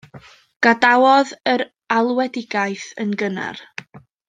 Gadawodd 0.67 1.33
yr 1.51 1.63
alwedigaeth 1.99 2.87
yn 3.05 3.15
gynnar. 3.25 3.63